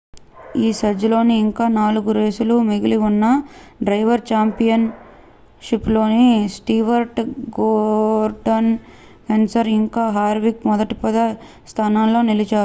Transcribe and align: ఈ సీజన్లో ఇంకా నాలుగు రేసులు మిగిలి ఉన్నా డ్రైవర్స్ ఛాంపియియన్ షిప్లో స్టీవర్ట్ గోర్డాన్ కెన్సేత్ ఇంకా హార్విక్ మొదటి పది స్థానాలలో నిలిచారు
ఈ 0.57 0.69
సీజన్లో 0.73 1.19
ఇంకా 1.37 1.65
నాలుగు 1.75 2.11
రేసులు 2.11 2.55
మిగిలి 2.69 2.97
ఉన్నా 3.09 3.31
డ్రైవర్స్ 3.81 4.27
ఛాంపియియన్ 4.31 4.87
షిప్లో 5.61 6.03
స్టీవర్ట్ 6.55 7.21
గోర్డాన్ 7.57 8.71
కెన్సేత్ 9.27 9.71
ఇంకా 9.73 10.03
హార్విక్ 10.11 10.63
మొదటి 10.67 10.95
పది 11.01 11.21
స్థానాలలో 11.67 12.21
నిలిచారు 12.23 12.57